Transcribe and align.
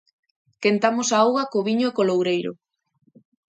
Quentamos 0.63 1.07
a 1.11 1.17
auga 1.23 1.49
co 1.51 1.65
viño 1.67 1.85
e 1.87 1.95
co 1.95 2.07
loureiro. 2.09 2.51